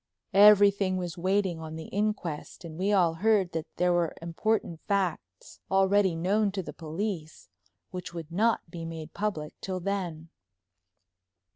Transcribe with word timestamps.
Everything 0.33 0.97
was 0.97 1.15
waiting 1.15 1.59
on 1.59 1.75
the 1.75 1.85
inquest, 1.89 2.65
and 2.65 2.75
we 2.75 2.91
all 2.91 3.13
heard 3.13 3.51
that 3.51 3.67
there 3.75 3.93
were 3.93 4.15
important 4.19 4.81
facts—already 4.87 6.15
known 6.15 6.51
to 6.53 6.63
the 6.63 6.73
police—which 6.73 8.11
would 8.11 8.31
not 8.31 8.67
be 8.71 8.83
made 8.83 9.13
public 9.13 9.53
till 9.61 9.79
then. 9.79 10.29